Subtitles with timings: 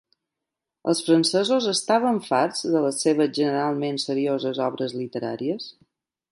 [0.93, 5.73] Els francesos estaven farts de les seves generalment serioses obres literàries?